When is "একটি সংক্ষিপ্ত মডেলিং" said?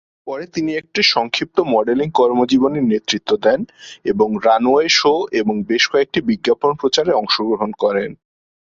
0.75-2.07